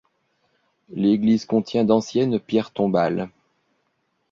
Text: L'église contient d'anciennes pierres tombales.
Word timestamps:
L'église 0.89 1.45
contient 1.45 1.83
d'anciennes 1.85 2.39
pierres 2.39 2.71
tombales. 2.71 3.29